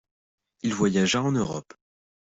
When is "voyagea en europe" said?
0.73-1.75